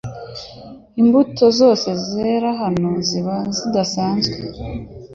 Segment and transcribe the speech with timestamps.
[1.01, 1.45] Imbuto
[2.07, 4.37] zera hano zose ziba zidasanzwe